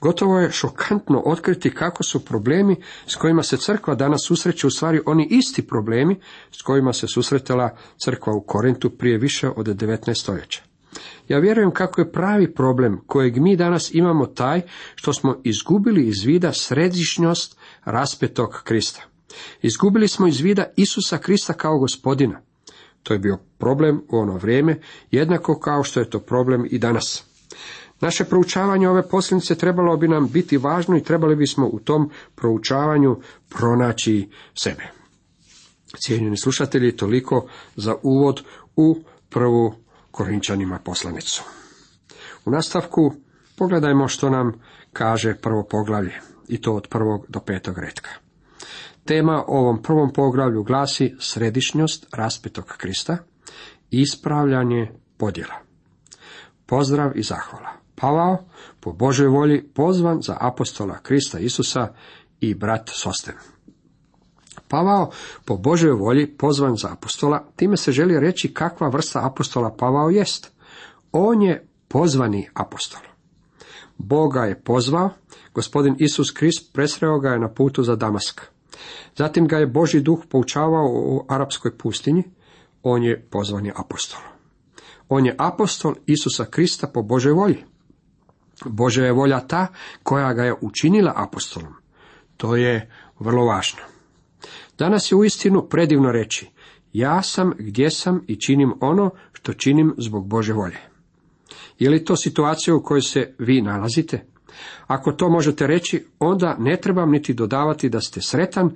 Gotovo 0.00 0.38
je 0.40 0.50
šokantno 0.50 1.22
otkriti 1.26 1.74
kako 1.74 2.02
su 2.02 2.24
problemi 2.24 2.76
s 3.06 3.16
kojima 3.16 3.42
se 3.42 3.56
crkva 3.56 3.94
danas 3.94 4.20
susreće 4.26 4.66
u 4.66 4.70
stvari 4.70 5.00
oni 5.06 5.28
isti 5.30 5.66
problemi 5.66 6.20
s 6.50 6.62
kojima 6.62 6.92
se 6.92 7.06
susretala 7.08 7.76
crkva 8.04 8.32
u 8.32 8.40
Korintu 8.40 8.90
prije 8.90 9.18
više 9.18 9.48
od 9.56 9.66
19. 9.66 10.20
stoljeća. 10.20 10.62
Ja 11.28 11.38
vjerujem 11.38 11.70
kako 11.70 12.00
je 12.00 12.12
pravi 12.12 12.54
problem 12.54 13.00
kojeg 13.06 13.36
mi 13.36 13.56
danas 13.56 13.94
imamo 13.94 14.26
taj 14.26 14.60
što 14.94 15.12
smo 15.12 15.40
izgubili 15.44 16.06
iz 16.08 16.24
vida 16.24 16.52
središnjost 16.52 17.58
raspetog 17.84 18.60
Krista. 18.64 19.07
Izgubili 19.62 20.08
smo 20.08 20.26
iz 20.26 20.40
vida 20.40 20.64
Isusa 20.76 21.18
Krista 21.18 21.52
kao 21.52 21.78
gospodina. 21.78 22.40
To 23.02 23.12
je 23.14 23.18
bio 23.18 23.38
problem 23.58 24.02
u 24.08 24.18
ono 24.18 24.36
vrijeme, 24.36 24.80
jednako 25.10 25.58
kao 25.58 25.84
što 25.84 26.00
je 26.00 26.10
to 26.10 26.18
problem 26.20 26.66
i 26.70 26.78
danas. 26.78 27.24
Naše 28.00 28.24
proučavanje 28.24 28.88
ove 28.88 29.08
posljednice 29.08 29.54
trebalo 29.54 29.96
bi 29.96 30.08
nam 30.08 30.28
biti 30.28 30.56
važno 30.56 30.96
i 30.96 31.02
trebali 31.02 31.36
bismo 31.36 31.66
u 31.66 31.78
tom 31.78 32.10
proučavanju 32.34 33.16
pronaći 33.48 34.28
sebe. 34.54 34.82
Cijenjeni 35.96 36.36
slušatelji, 36.36 36.96
toliko 36.96 37.48
za 37.76 37.94
uvod 38.02 38.42
u 38.76 38.98
prvu 39.28 39.74
Korinčanima 40.10 40.78
poslanicu. 40.78 41.42
U 42.44 42.50
nastavku 42.50 43.12
pogledajmo 43.56 44.08
što 44.08 44.30
nam 44.30 44.52
kaže 44.92 45.34
prvo 45.34 45.62
poglavlje, 45.70 46.20
i 46.48 46.60
to 46.60 46.74
od 46.74 46.86
prvog 46.88 47.26
do 47.28 47.40
petog 47.40 47.78
redka. 47.78 48.27
Tema 49.08 49.44
ovom 49.46 49.82
prvom 49.82 50.12
poglavlju 50.12 50.62
glasi 50.62 51.14
središnjost 51.18 52.06
raspetog 52.12 52.64
Krista 52.64 53.16
i 53.90 54.00
ispravljanje 54.00 54.92
podjela. 55.16 55.54
Pozdrav 56.66 57.18
i 57.18 57.22
zahvala. 57.22 57.72
Pavao, 57.94 58.38
po 58.80 58.92
Božoj 58.92 59.26
volji, 59.26 59.62
pozvan 59.74 60.22
za 60.22 60.36
apostola 60.40 60.98
Krista 60.98 61.38
Isusa 61.38 61.88
i 62.40 62.54
brat 62.54 62.90
Sosten. 62.94 63.34
Pavao, 64.68 65.10
po 65.44 65.56
Božoj 65.56 65.92
volji, 65.92 66.26
pozvan 66.26 66.76
za 66.76 66.92
apostola, 66.92 67.44
time 67.56 67.76
se 67.76 67.92
želi 67.92 68.20
reći 68.20 68.54
kakva 68.54 68.88
vrsta 68.88 69.26
apostola 69.26 69.74
Pavao 69.78 70.10
jest. 70.10 70.52
On 71.12 71.42
je 71.42 71.66
pozvani 71.88 72.48
apostol. 72.54 73.02
Boga 73.98 74.44
je 74.44 74.60
pozvao, 74.62 75.10
gospodin 75.54 75.96
Isus 75.98 76.30
Krist 76.30 76.72
presreo 76.72 77.18
ga 77.18 77.28
je 77.28 77.38
na 77.38 77.48
putu 77.48 77.82
za 77.82 77.96
Damask. 77.96 78.57
Zatim 79.16 79.48
ga 79.48 79.58
je 79.58 79.66
Boži 79.66 80.00
duh 80.00 80.18
poučavao 80.30 80.86
u 80.88 81.24
arapskoj 81.28 81.78
pustinji, 81.78 82.22
on 82.82 83.02
je 83.02 83.26
pozvani 83.30 83.72
apostol. 83.76 84.20
On 85.08 85.26
je 85.26 85.34
apostol 85.38 85.94
Isusa 86.06 86.44
Krista 86.44 86.86
po 86.86 87.02
Božoj 87.02 87.32
volji. 87.32 87.64
Božja 88.64 89.04
je 89.04 89.12
volja 89.12 89.40
ta 89.40 89.66
koja 90.02 90.32
ga 90.32 90.44
je 90.44 90.54
učinila 90.60 91.12
apostolom. 91.16 91.74
To 92.36 92.56
je 92.56 92.90
vrlo 93.18 93.44
važno. 93.44 93.80
Danas 94.78 95.12
je 95.12 95.16
uistinu 95.16 95.68
predivno 95.68 96.12
reći, 96.12 96.50
ja 96.92 97.22
sam 97.22 97.52
gdje 97.58 97.90
sam 97.90 98.24
i 98.26 98.40
činim 98.40 98.72
ono 98.80 99.10
što 99.32 99.52
činim 99.52 99.94
zbog 99.98 100.26
Bože 100.26 100.52
volje. 100.52 100.78
Je 101.78 101.90
li 101.90 102.04
to 102.04 102.16
situacija 102.16 102.74
u 102.74 102.82
kojoj 102.82 103.02
se 103.02 103.34
vi 103.38 103.62
nalazite? 103.62 104.26
Ako 104.86 105.12
to 105.12 105.28
možete 105.28 105.66
reći, 105.66 106.06
onda 106.18 106.56
ne 106.58 106.76
trebam 106.76 107.10
niti 107.10 107.34
dodavati 107.34 107.88
da 107.88 108.00
ste 108.00 108.20
sretan 108.20 108.70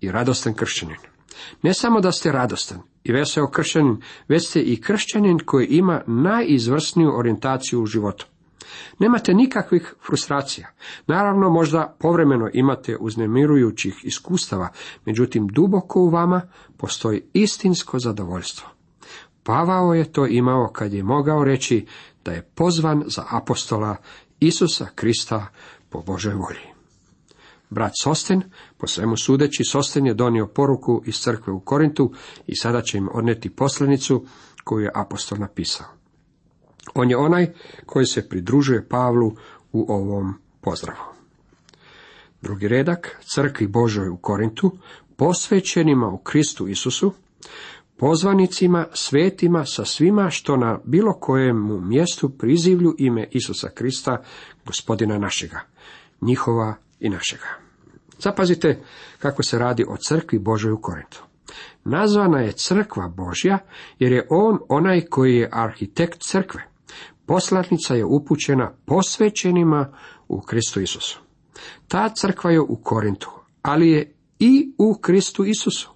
i 0.00 0.10
radostan 0.10 0.54
kršćanin. 0.54 0.96
Ne 1.62 1.74
samo 1.74 2.00
da 2.00 2.12
ste 2.12 2.32
radostan 2.32 2.80
i 3.04 3.12
veseo 3.12 3.50
kršćanin, 3.50 4.00
već 4.28 4.48
ste 4.48 4.60
i 4.60 4.80
kršćanin 4.80 5.38
koji 5.44 5.66
ima 5.66 6.02
najizvrsniju 6.06 7.18
orijentaciju 7.18 7.82
u 7.82 7.86
životu. 7.86 8.26
Nemate 8.98 9.34
nikakvih 9.34 9.94
frustracija. 10.06 10.68
Naravno, 11.06 11.50
možda 11.50 11.96
povremeno 11.98 12.50
imate 12.52 12.96
uznemirujućih 13.00 13.94
iskustava, 14.04 14.68
međutim 15.04 15.46
duboko 15.46 16.00
u 16.00 16.08
vama 16.08 16.40
postoji 16.76 17.22
istinsko 17.32 17.98
zadovoljstvo. 17.98 18.68
Pavao 19.42 19.94
je 19.94 20.12
to 20.12 20.26
imao 20.26 20.68
kad 20.72 20.92
je 20.92 21.02
mogao 21.02 21.44
reći 21.44 21.86
da 22.24 22.32
je 22.32 22.50
pozvan 22.54 23.04
za 23.06 23.24
apostola 23.30 23.96
Isusa 24.46 24.86
Krista 24.94 25.46
po 25.88 26.02
Božoj 26.02 26.34
volji. 26.34 26.74
Brat 27.70 27.92
Sosten, 28.02 28.42
po 28.78 28.86
svemu 28.86 29.16
sudeći, 29.16 29.64
Sosten 29.64 30.06
je 30.06 30.14
donio 30.14 30.46
poruku 30.46 31.02
iz 31.06 31.20
crkve 31.20 31.52
u 31.52 31.60
Korintu 31.60 32.12
i 32.46 32.56
sada 32.56 32.82
će 32.82 32.98
im 32.98 33.08
odneti 33.12 33.50
poslanicu 33.50 34.26
koju 34.64 34.84
je 34.84 34.92
apostol 34.94 35.38
napisao. 35.38 35.86
On 36.94 37.10
je 37.10 37.16
onaj 37.16 37.52
koji 37.86 38.06
se 38.06 38.28
pridružuje 38.28 38.88
Pavlu 38.88 39.36
u 39.72 39.92
ovom 39.92 40.34
pozdravu. 40.60 41.00
Drugi 42.42 42.68
redak, 42.68 43.20
crkvi 43.34 43.66
Božoj 43.66 44.08
u 44.08 44.16
Korintu, 44.16 44.72
posvećenima 45.16 46.08
u 46.08 46.18
Kristu 46.18 46.68
Isusu, 46.68 47.12
pozvanicima, 47.96 48.86
svetima, 48.92 49.64
sa 49.64 49.84
svima 49.84 50.30
što 50.30 50.56
na 50.56 50.78
bilo 50.84 51.12
kojemu 51.12 51.80
mjestu 51.80 52.28
prizivlju 52.38 52.94
ime 52.98 53.28
Isusa 53.30 53.68
Krista, 53.74 54.22
gospodina 54.66 55.18
našega, 55.18 55.60
njihova 56.20 56.74
i 57.00 57.08
našega. 57.08 57.46
Zapazite 58.18 58.82
kako 59.18 59.42
se 59.42 59.58
radi 59.58 59.84
o 59.88 59.96
crkvi 59.96 60.38
Božoj 60.38 60.72
u 60.72 60.80
Korintu. 60.80 61.24
Nazvana 61.84 62.40
je 62.40 62.52
crkva 62.52 63.08
Božja 63.08 63.58
jer 63.98 64.12
je 64.12 64.26
on 64.30 64.58
onaj 64.68 65.00
koji 65.00 65.36
je 65.36 65.50
arhitekt 65.52 66.20
crkve. 66.20 66.68
Poslanica 67.26 67.94
je 67.94 68.04
upućena 68.04 68.72
posvećenima 68.86 69.92
u 70.28 70.40
Kristu 70.40 70.80
Isusu. 70.80 71.20
Ta 71.88 72.08
crkva 72.08 72.50
je 72.50 72.60
u 72.60 72.76
Korintu, 72.82 73.30
ali 73.62 73.90
je 73.90 74.14
i 74.38 74.72
u 74.78 74.94
Kristu 75.00 75.44
Isusu. 75.44 75.93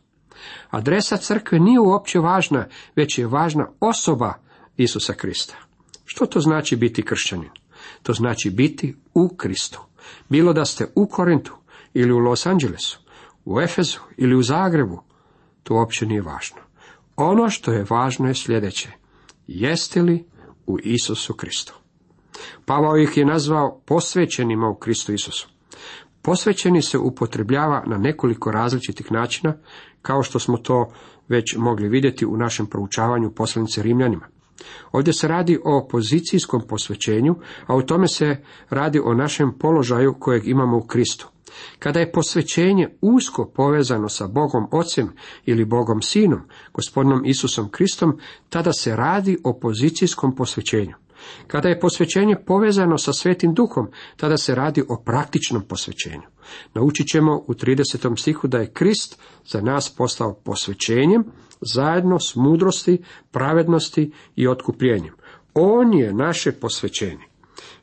Adresa 0.71 1.16
crkve 1.16 1.59
nije 1.59 1.80
uopće 1.80 2.18
važna, 2.18 2.66
već 2.97 3.18
je 3.18 3.26
važna 3.26 3.68
osoba 3.80 4.35
Isusa 4.76 5.14
Krista. 5.14 5.54
Što 6.04 6.26
to 6.26 6.40
znači 6.40 6.76
biti 6.76 7.02
kršćanin? 7.02 7.50
To 8.02 8.12
znači 8.12 8.50
biti 8.50 8.97
u 9.14 9.28
Kristu. 9.37 9.80
Bilo 10.28 10.52
da 10.52 10.64
ste 10.64 10.92
u 10.95 11.07
Korintu 11.07 11.54
ili 11.95 12.12
u 12.12 12.18
Los 12.18 12.47
Angelesu, 12.47 13.00
u 13.45 13.61
Efezu 13.61 13.99
ili 14.16 14.37
u 14.37 14.42
Zagrebu, 14.42 15.02
to 15.62 15.75
uopće 15.75 16.07
nije 16.07 16.23
važno. 16.23 16.59
Ono 17.16 17.50
što 17.50 17.73
je 17.73 17.87
važno 17.90 18.28
je 18.28 18.35
sljedeće. 18.35 18.88
Jeste 19.47 20.02
li 20.02 20.25
u 20.66 20.78
Isusu 20.78 21.35
Kristu? 21.35 21.75
Pavao 22.64 22.97
ih 22.97 23.16
je 23.16 23.25
nazvao 23.25 23.80
posvećenima 23.87 24.68
u 24.68 24.75
Kristu 24.75 25.12
Isusu. 25.12 25.49
Posvećeni 26.28 26.82
se 26.82 26.99
upotrebljava 26.99 27.85
na 27.87 27.99
nekoliko 27.99 28.50
različitih 28.50 29.12
načina, 29.12 29.56
kao 30.02 30.23
što 30.23 30.38
smo 30.38 30.56
to 30.56 30.92
već 31.28 31.56
mogli 31.56 31.88
vidjeti 31.88 32.26
u 32.26 32.37
našem 32.37 32.66
proučavanju 32.66 33.30
poslanice 33.30 33.82
Rimljanima. 33.82 34.26
Ovdje 34.92 35.12
se 35.12 35.28
radi 35.28 35.58
o 35.64 35.88
pozicijskom 35.90 36.62
posvećenju, 36.68 37.35
a 37.66 37.76
u 37.76 37.82
tome 37.82 38.08
se 38.08 38.37
radi 38.70 39.00
o 39.04 39.14
našem 39.14 39.52
položaju 39.58 40.14
kojeg 40.18 40.49
imamo 40.49 40.78
u 40.78 40.87
Kristu. 40.87 41.28
Kada 41.78 42.00
je 42.00 42.12
posvećenje 42.12 42.88
usko 43.00 43.50
povezano 43.54 44.08
sa 44.08 44.26
Bogom 44.26 44.66
Ocem 44.73 45.08
ili 45.47 45.64
Bogom 45.64 46.02
Sinom, 46.02 46.40
gospodinom 46.75 47.26
Isusom 47.26 47.70
Kristom, 47.70 48.18
tada 48.49 48.73
se 48.73 48.97
radi 48.97 49.38
o 49.44 49.58
pozicijskom 49.61 50.37
posvećenju. 50.37 50.94
Kada 51.47 51.68
je 51.68 51.80
posvećenje 51.80 52.37
povezano 52.47 52.99
sa 52.99 53.12
Svetim 53.12 53.54
Duhom, 53.54 53.88
tada 54.16 54.37
se 54.37 54.54
radi 54.54 54.82
o 54.88 55.02
praktičnom 55.04 55.62
posvećenju. 55.62 56.23
Naučit 56.75 57.06
ćemo 57.06 57.44
u 57.47 57.54
30. 57.54 58.20
stihu 58.20 58.49
da 58.49 58.58
je 58.58 58.73
Krist 58.73 59.18
za 59.47 59.61
nas 59.61 59.94
postao 59.97 60.35
posvećenjem, 60.44 61.25
zajedno 61.61 62.18
s 62.20 62.37
mudrosti, 62.37 63.02
pravednosti 63.30 64.12
i 64.37 64.49
otkupljenjem. 64.49 65.14
On 65.54 65.94
je 65.94 66.14
naše 66.14 66.52
posvećenje. 66.52 67.25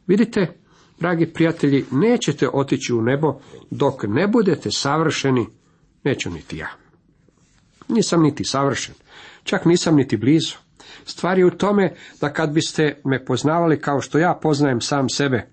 Vidite, 0.08 0.58
dragi 1.00 1.34
prijatelji, 1.34 1.86
nećete 1.92 2.50
otići 2.54 2.94
u 2.94 3.02
nebo 3.02 3.40
dok 3.72 4.04
ne 4.08 4.28
budete 4.28 4.72
savršeni, 4.72 5.48
neću 6.04 6.30
niti 6.30 6.58
ja. 6.58 6.70
Nisam 7.88 8.22
niti 8.22 8.44
savršen, 8.44 8.96
čak 9.44 9.66
nisam 9.66 9.96
niti 9.96 10.18
blizu. 10.18 10.56
Stvar 11.06 11.40
je 11.40 11.46
u 11.46 11.52
tome 11.52 11.94
da 12.22 12.34
kad 12.34 12.50
biste 12.50 13.02
me 13.06 13.26
poznavali 13.26 13.82
kao 13.82 14.02
što 14.02 14.18
ja 14.18 14.40
poznajem 14.42 14.82
sam 14.82 15.10
sebe, 15.10 15.48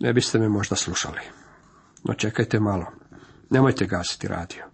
ne 0.00 0.12
biste 0.12 0.38
me 0.38 0.48
možda 0.48 0.76
slušali. 0.76 1.20
No 2.04 2.14
čekajte 2.14 2.60
malo, 2.60 2.86
nemojte 3.50 3.86
gasiti 3.86 4.28
radio. 4.28 4.64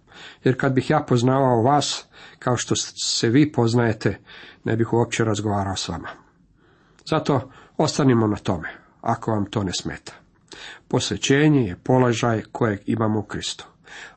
Jer 0.43 0.59
kad 0.59 0.73
bih 0.73 0.89
ja 0.89 1.05
poznavao 1.07 1.61
vas, 1.61 2.05
kao 2.39 2.57
što 2.57 2.75
se 2.75 3.29
vi 3.29 3.51
poznajete, 3.51 4.19
ne 4.63 4.75
bih 4.75 4.93
uopće 4.93 5.23
razgovarao 5.23 5.75
s 5.75 5.87
vama. 5.87 6.09
Zato 7.05 7.51
ostanimo 7.77 8.27
na 8.27 8.37
tome, 8.37 8.69
ako 9.01 9.31
vam 9.31 9.45
to 9.45 9.63
ne 9.63 9.71
smeta. 9.73 10.13
Posvećenje 10.87 11.61
je 11.61 11.75
položaj 11.83 12.43
kojeg 12.51 12.79
imamo 12.85 13.19
u 13.19 13.23
Kristu. 13.23 13.65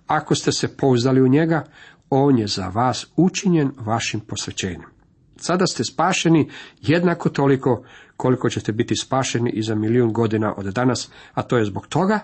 Ako 0.06 0.34
ste 0.34 0.52
se 0.52 0.76
pouzdali 0.76 1.20
u 1.20 1.28
njega, 1.28 1.64
on 2.10 2.38
je 2.38 2.46
za 2.46 2.68
vas 2.68 3.06
učinjen 3.16 3.72
vašim 3.76 4.20
posvećenjem. 4.20 4.95
Sada 5.36 5.66
ste 5.66 5.84
spašeni 5.84 6.50
jednako 6.82 7.28
toliko 7.28 7.84
koliko 8.16 8.50
ćete 8.50 8.72
biti 8.72 8.96
spašeni 8.96 9.50
i 9.50 9.62
za 9.62 9.74
milijun 9.74 10.12
godina 10.12 10.54
od 10.56 10.66
danas, 10.66 11.08
a 11.34 11.42
to 11.42 11.58
je 11.58 11.64
zbog 11.64 11.86
toga 11.86 12.20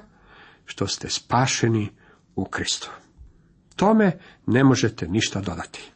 što 0.64 0.86
ste 0.86 1.10
spašeni 1.10 1.88
u 2.36 2.44
Kristu. 2.44 2.90
Tome 3.76 4.18
ne 4.46 4.64
možete 4.64 5.08
ništa 5.08 5.40
dodati. 5.40 5.92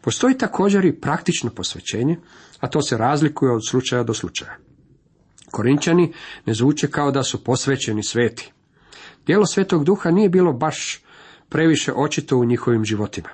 Postoji 0.00 0.38
također 0.38 0.84
i 0.84 1.00
praktično 1.00 1.50
posvećenje, 1.50 2.18
a 2.60 2.68
to 2.68 2.82
se 2.82 2.96
razlikuje 2.96 3.52
od 3.52 3.68
slučaja 3.68 4.02
do 4.02 4.14
slučaja. 4.14 4.56
Korinčani 5.50 6.12
ne 6.46 6.54
zvuče 6.54 6.90
kao 6.90 7.10
da 7.10 7.22
su 7.22 7.44
posvećeni 7.44 8.02
sveti. 8.02 8.52
Djelo 9.26 9.46
svetog 9.46 9.84
duha 9.84 10.10
nije 10.10 10.28
bilo 10.28 10.52
baš 10.52 11.02
previše 11.48 11.92
očito 11.92 12.36
u 12.36 12.44
njihovim 12.44 12.84
životima. 12.84 13.28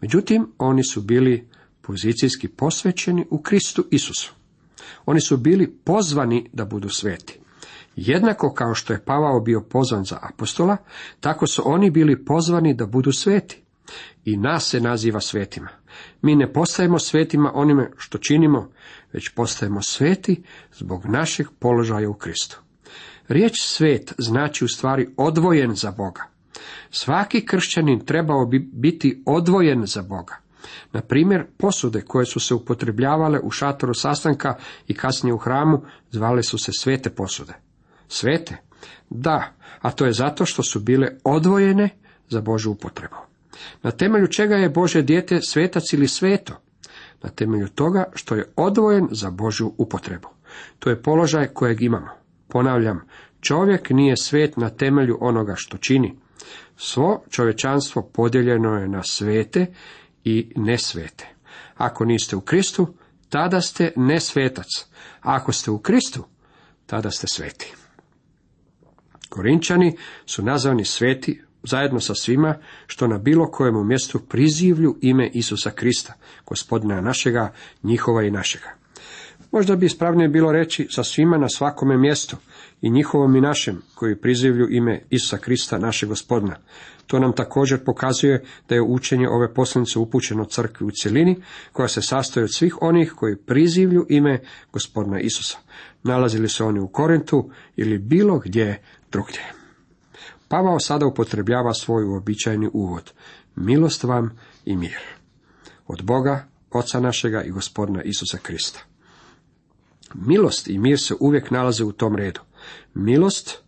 Međutim, 0.00 0.52
oni 0.58 0.84
su 0.84 1.00
bili 1.00 1.48
pozicijski 1.86 2.48
posvećeni 2.48 3.26
u 3.30 3.42
Kristu 3.42 3.84
Isusu. 3.90 4.34
Oni 5.06 5.20
su 5.20 5.36
bili 5.36 5.78
pozvani 5.84 6.50
da 6.52 6.64
budu 6.64 6.88
sveti. 6.88 7.40
Jednako 7.96 8.54
kao 8.54 8.74
što 8.74 8.92
je 8.92 9.04
Pavao 9.04 9.40
bio 9.40 9.60
pozvan 9.60 10.04
za 10.04 10.18
apostola, 10.22 10.76
tako 11.20 11.46
su 11.46 11.62
oni 11.64 11.90
bili 11.90 12.24
pozvani 12.24 12.74
da 12.74 12.86
budu 12.86 13.12
sveti. 13.12 13.62
I 14.24 14.36
nas 14.36 14.68
se 14.68 14.80
naziva 14.80 15.20
svetima. 15.20 15.68
Mi 16.22 16.34
ne 16.34 16.52
postajemo 16.52 16.98
svetima 16.98 17.52
onime 17.54 17.90
što 17.96 18.18
činimo, 18.18 18.70
već 19.12 19.28
postajemo 19.28 19.82
sveti 19.82 20.42
zbog 20.72 21.06
našeg 21.06 21.46
položaja 21.58 22.10
u 22.10 22.14
Kristu. 22.14 22.60
Riječ 23.28 23.60
svet 23.60 24.14
znači 24.18 24.64
u 24.64 24.68
stvari 24.68 25.08
odvojen 25.16 25.74
za 25.74 25.90
Boga. 25.90 26.22
Svaki 26.90 27.46
kršćanin 27.46 28.04
trebao 28.04 28.46
bi 28.46 28.70
biti 28.72 29.22
odvojen 29.26 29.86
za 29.86 30.02
Boga. 30.02 30.45
Na 30.92 31.00
primjer, 31.00 31.46
posude 31.56 32.00
koje 32.00 32.26
su 32.26 32.40
se 32.40 32.54
upotrebljavale 32.54 33.40
u 33.40 33.50
šatoru 33.50 33.94
sastanka 33.94 34.56
i 34.88 34.94
kasnije 34.94 35.34
u 35.34 35.38
hramu 35.38 35.82
zvale 36.10 36.42
su 36.42 36.58
se 36.58 36.72
svete 36.72 37.10
posude. 37.10 37.52
Svete? 38.08 38.56
Da, 39.10 39.52
a 39.80 39.90
to 39.90 40.06
je 40.06 40.12
zato 40.12 40.46
što 40.46 40.62
su 40.62 40.80
bile 40.80 41.08
odvojene 41.24 41.88
za 42.28 42.40
Božu 42.40 42.70
upotrebu. 42.70 43.16
Na 43.82 43.90
temelju 43.90 44.26
čega 44.26 44.56
je 44.56 44.68
Bože 44.68 45.02
dijete 45.02 45.40
svetac 45.42 45.92
ili 45.92 46.08
sveto? 46.08 46.54
Na 47.22 47.30
temelju 47.30 47.68
toga 47.68 48.04
što 48.14 48.34
je 48.34 48.52
odvojen 48.56 49.08
za 49.10 49.30
Božju 49.30 49.74
upotrebu. 49.78 50.28
To 50.78 50.90
je 50.90 51.02
položaj 51.02 51.46
kojeg 51.46 51.82
imamo. 51.82 52.08
Ponavljam, 52.48 53.00
čovjek 53.40 53.90
nije 53.90 54.16
svet 54.16 54.56
na 54.56 54.70
temelju 54.70 55.18
onoga 55.20 55.54
što 55.56 55.76
čini. 55.76 56.14
Svo 56.76 57.22
čovječanstvo 57.30 58.02
podijeljeno 58.02 58.78
je 58.78 58.88
na 58.88 59.02
svete 59.02 59.66
i 60.26 60.52
nesvete. 60.56 61.26
Ako 61.76 62.04
niste 62.04 62.36
u 62.36 62.40
Kristu, 62.40 62.94
tada 63.28 63.60
ste 63.60 63.92
ne 63.96 64.20
svetac. 64.20 64.66
A 65.20 65.36
ako 65.36 65.52
ste 65.52 65.70
u 65.70 65.78
Kristu, 65.78 66.24
tada 66.86 67.10
ste 67.10 67.26
sveti. 67.26 67.74
Korinčani 69.28 69.96
su 70.26 70.42
nazvani 70.42 70.84
sveti 70.84 71.42
zajedno 71.62 72.00
sa 72.00 72.14
svima 72.14 72.54
što 72.86 73.06
na 73.06 73.18
bilo 73.18 73.50
kojemu 73.50 73.84
mjestu 73.84 74.18
prizivlju 74.18 74.98
ime 75.02 75.30
Isusa 75.34 75.70
Krista, 75.70 76.12
gospodina 76.46 77.00
našega, 77.00 77.52
njihova 77.82 78.22
i 78.22 78.30
našega. 78.30 78.70
Možda 79.52 79.76
bi 79.76 79.86
ispravnije 79.86 80.28
bilo 80.28 80.52
reći 80.52 80.86
sa 80.90 81.04
svima 81.04 81.38
na 81.38 81.48
svakome 81.48 81.98
mjestu, 81.98 82.36
i 82.80 82.90
njihovom 82.90 83.36
i 83.36 83.40
našem, 83.40 83.82
koji 83.94 84.16
prizivlju 84.16 84.68
ime 84.70 85.02
Isusa 85.10 85.38
Krista, 85.38 85.78
našeg 85.78 86.08
gospodina. 86.08 86.56
To 87.06 87.18
nam 87.18 87.32
također 87.32 87.84
pokazuje 87.84 88.44
da 88.68 88.74
je 88.74 88.82
učenje 88.82 89.28
ove 89.28 89.54
poslanice 89.54 89.98
upućeno 89.98 90.44
crkvi 90.44 90.86
u 90.86 90.90
cjelini, 90.90 91.36
koja 91.72 91.88
se 91.88 92.02
sastoji 92.02 92.44
od 92.44 92.54
svih 92.54 92.76
onih 92.80 93.12
koji 93.16 93.36
prizivlju 93.36 94.06
ime 94.08 94.40
gospodina 94.72 95.20
Isusa. 95.20 95.58
Nalazili 96.02 96.48
se 96.48 96.64
oni 96.64 96.80
u 96.80 96.88
Korintu 96.88 97.50
ili 97.76 97.98
bilo 97.98 98.38
gdje 98.38 98.82
drugdje. 99.12 99.52
Pavao 100.48 100.80
sada 100.80 101.06
upotrebljava 101.06 101.74
svoj 101.74 102.04
uobičajeni 102.04 102.70
uvod. 102.72 103.12
Milost 103.56 104.04
vam 104.04 104.38
i 104.64 104.76
mir. 104.76 105.00
Od 105.86 106.02
Boga, 106.02 106.48
Oca 106.70 107.00
našega 107.00 107.42
i 107.42 107.50
gospodina 107.50 108.02
Isusa 108.02 108.38
Krista. 108.38 108.80
Milost 110.14 110.68
i 110.68 110.78
mir 110.78 111.00
se 111.00 111.14
uvijek 111.20 111.50
nalaze 111.50 111.84
u 111.84 111.92
tom 111.92 112.16
redu. 112.16 112.40
Milost, 112.94 113.62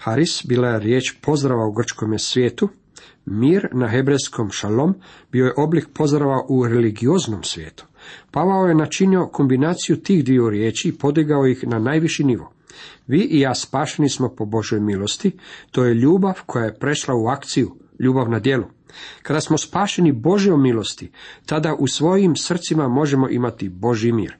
haris, 0.00 0.46
bila 0.46 0.68
je 0.68 0.80
riječ 0.80 1.14
pozdrava 1.20 1.66
u 1.66 1.72
grčkom 1.72 2.18
svijetu, 2.18 2.68
mir 3.24 3.68
na 3.72 3.88
hebrejskom 3.88 4.50
šalom 4.50 4.94
bio 5.32 5.44
je 5.44 5.54
oblik 5.56 5.88
pozdrava 5.94 6.46
u 6.48 6.66
religioznom 6.68 7.42
svijetu. 7.42 7.84
Pavao 8.30 8.66
je 8.66 8.74
načinio 8.74 9.26
kombinaciju 9.26 9.96
tih 9.96 10.24
dviju 10.24 10.50
riječi 10.50 10.88
i 10.88 10.98
podigao 10.98 11.46
ih 11.46 11.64
na 11.66 11.78
najviši 11.78 12.24
nivo. 12.24 12.52
Vi 13.06 13.18
i 13.18 13.40
ja 13.40 13.54
spašeni 13.54 14.08
smo 14.08 14.28
po 14.28 14.44
Božoj 14.44 14.80
milosti, 14.80 15.30
to 15.70 15.84
je 15.84 15.94
ljubav 15.94 16.34
koja 16.46 16.64
je 16.64 16.78
prešla 16.78 17.14
u 17.14 17.26
akciju, 17.26 17.76
ljubav 17.98 18.30
na 18.30 18.38
djelu. 18.38 18.64
Kada 19.22 19.40
smo 19.40 19.58
spašeni 19.58 20.12
Božjom 20.12 20.62
milosti, 20.62 21.10
tada 21.46 21.74
u 21.78 21.86
svojim 21.86 22.36
srcima 22.36 22.88
možemo 22.88 23.28
imati 23.28 23.68
Božji 23.68 24.12
mir. 24.12 24.36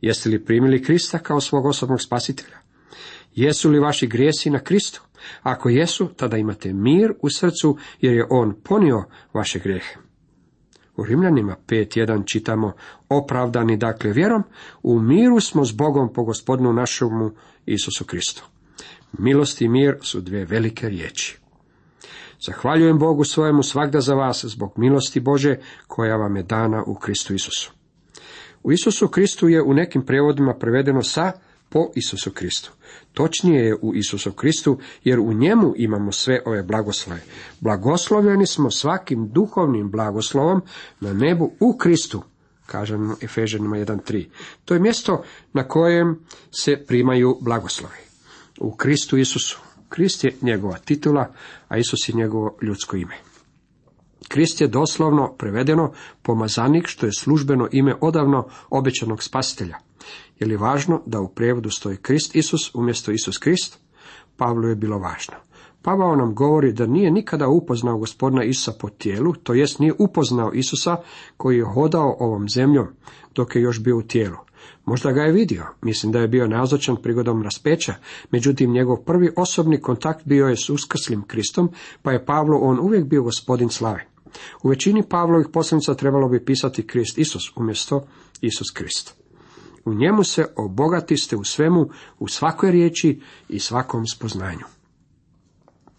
Jeste 0.00 0.28
li 0.28 0.44
primili 0.44 0.82
Krista 0.82 1.18
kao 1.18 1.40
svog 1.40 1.66
osobnog 1.66 2.00
spasitelja? 2.00 2.61
Jesu 3.34 3.70
li 3.70 3.78
vaši 3.78 4.06
grijesi 4.06 4.50
na 4.50 4.58
Kristu? 4.58 5.02
Ako 5.42 5.68
jesu, 5.68 6.08
tada 6.16 6.36
imate 6.36 6.72
mir 6.72 7.12
u 7.22 7.30
srcu, 7.30 7.76
jer 8.00 8.14
je 8.14 8.26
On 8.30 8.54
ponio 8.64 9.04
vaše 9.32 9.58
grijehe. 9.58 9.96
U 10.96 11.04
Rimljanima 11.04 11.56
5.1 11.66 12.26
čitamo 12.26 12.72
opravdani 13.08 13.76
dakle 13.76 14.12
vjerom, 14.12 14.42
u 14.82 15.00
miru 15.00 15.40
smo 15.40 15.64
s 15.64 15.72
Bogom 15.72 16.12
po 16.12 16.24
gospodinu 16.24 16.72
našemu 16.72 17.30
Isusu 17.66 18.04
Kristu. 18.04 18.44
Milost 19.18 19.60
i 19.60 19.68
mir 19.68 19.96
su 20.02 20.20
dvije 20.20 20.44
velike 20.44 20.88
riječi. 20.88 21.38
Zahvaljujem 22.40 22.98
Bogu 22.98 23.24
svojemu 23.24 23.62
svakda 23.62 24.00
za 24.00 24.14
vas 24.14 24.44
zbog 24.44 24.72
milosti 24.76 25.20
Bože 25.20 25.56
koja 25.86 26.16
vam 26.16 26.36
je 26.36 26.42
dana 26.42 26.84
u 26.86 26.94
Kristu 26.94 27.34
Isusu. 27.34 27.72
U 28.62 28.72
Isusu 28.72 29.08
Kristu 29.08 29.48
je 29.48 29.62
u 29.62 29.74
nekim 29.74 30.06
prevodima 30.06 30.54
prevedeno 30.54 31.02
sa 31.02 31.32
po 31.72 31.90
Isusu 31.94 32.30
Kristu. 32.30 32.72
Točnije 33.12 33.64
je 33.64 33.76
u 33.82 33.94
Isusu 33.94 34.32
Kristu, 34.32 34.78
jer 35.04 35.20
u 35.20 35.32
njemu 35.32 35.72
imamo 35.76 36.12
sve 36.12 36.42
ove 36.46 36.62
blagoslove. 36.62 37.20
Blagoslovljeni 37.60 38.46
smo 38.46 38.70
svakim 38.70 39.28
duhovnim 39.28 39.90
blagoslovom 39.90 40.62
na 41.00 41.12
nebu 41.12 41.52
u 41.60 41.76
Kristu, 41.76 42.22
kaže 42.66 42.98
nam 42.98 43.16
Efežanima 43.20 43.76
1.3. 43.76 44.26
To 44.64 44.74
je 44.74 44.80
mjesto 44.80 45.24
na 45.52 45.68
kojem 45.68 46.20
se 46.50 46.84
primaju 46.86 47.38
blagoslovi. 47.40 47.96
U 48.60 48.76
Kristu 48.76 49.16
Isusu. 49.16 49.60
Krist 49.88 50.24
je 50.24 50.36
njegova 50.42 50.78
titula, 50.78 51.32
a 51.68 51.78
Isus 51.78 52.08
je 52.08 52.14
njegovo 52.14 52.56
ljudsko 52.62 52.96
ime. 52.96 53.14
Krist 54.28 54.60
je 54.60 54.68
doslovno 54.68 55.34
prevedeno 55.38 55.92
pomazanik, 56.22 56.86
što 56.86 57.06
je 57.06 57.12
službeno 57.12 57.68
ime 57.72 57.94
odavno 58.00 58.48
obećanog 58.70 59.22
spasitelja. 59.22 59.76
Je 60.42 60.46
li 60.46 60.56
važno 60.56 60.96
da 61.06 61.20
u 61.20 61.28
prijevodu 61.28 61.70
stoji 61.70 61.96
Krist 61.96 62.36
Isus 62.36 62.74
umjesto 62.74 63.12
Isus 63.12 63.38
Krist? 63.38 63.78
Pavlu 64.36 64.68
je 64.68 64.74
bilo 64.74 64.98
važno. 64.98 65.34
Pavao 65.82 66.16
nam 66.16 66.34
govori 66.34 66.72
da 66.72 66.86
nije 66.86 67.10
nikada 67.10 67.48
upoznao 67.48 67.98
gospodina 67.98 68.44
Isusa 68.44 68.72
po 68.80 68.88
tijelu, 68.88 69.34
to 69.34 69.54
jest 69.54 69.78
nije 69.78 69.92
upoznao 69.98 70.52
Isusa 70.52 70.96
koji 71.36 71.58
je 71.58 71.64
hodao 71.64 72.16
ovom 72.20 72.48
zemljom 72.48 72.86
dok 73.34 73.56
je 73.56 73.62
još 73.62 73.82
bio 73.82 73.98
u 73.98 74.02
tijelu. 74.02 74.36
Možda 74.84 75.12
ga 75.12 75.22
je 75.22 75.32
vidio, 75.32 75.66
mislim 75.82 76.12
da 76.12 76.18
je 76.18 76.28
bio 76.28 76.48
nazočan 76.48 76.96
prigodom 76.96 77.42
raspeća, 77.42 77.94
međutim 78.30 78.72
njegov 78.72 78.96
prvi 78.96 79.30
osobni 79.36 79.80
kontakt 79.80 80.26
bio 80.26 80.48
je 80.48 80.56
s 80.56 80.70
uskrslim 80.70 81.22
Kristom, 81.22 81.70
pa 82.02 82.12
je 82.12 82.24
Pavlo 82.24 82.58
on 82.58 82.80
uvijek 82.80 83.04
bio 83.04 83.22
gospodin 83.22 83.68
slave. 83.68 84.06
U 84.62 84.68
većini 84.68 85.02
Pavlovih 85.08 85.46
poslanica 85.52 85.94
trebalo 85.94 86.28
bi 86.28 86.44
pisati 86.44 86.86
Krist 86.86 87.18
Isus 87.18 87.52
umjesto 87.56 88.06
Isus 88.40 88.70
Krist. 88.70 89.21
U 89.84 89.94
njemu 89.94 90.24
se 90.24 90.46
obogatiste 90.56 91.36
u 91.36 91.44
svemu, 91.44 91.88
u 92.18 92.28
svakoj 92.28 92.70
riječi 92.70 93.20
i 93.48 93.58
svakom 93.58 94.06
spoznanju. 94.06 94.64